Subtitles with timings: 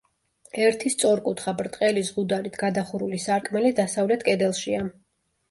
[0.61, 4.83] ერთი სწორკუთხა, ბრტყელი ზღუდარით გადახურული სარკმელი დასავლეთ კედელშია.